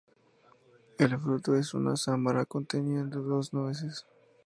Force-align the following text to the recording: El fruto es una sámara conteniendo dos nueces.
El 0.97 1.15
fruto 1.19 1.55
es 1.55 1.75
una 1.75 1.95
sámara 1.95 2.47
conteniendo 2.47 3.21
dos 3.21 3.53
nueces. 3.53 4.07